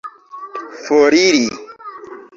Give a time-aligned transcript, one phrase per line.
[0.89, 1.45] foriri